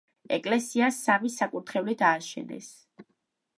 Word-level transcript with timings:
ეკლესია 0.37 0.87
სამი 0.95 1.31
საკურთხევლით 1.35 2.03
ააშენეს. 2.13 2.73